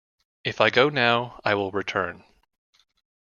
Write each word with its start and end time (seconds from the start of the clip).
If 0.43 0.59
I 0.61 0.71
go 0.71 0.89
now, 0.89 1.39
I 1.45 1.53
will 1.53 1.69
return. 1.69 2.23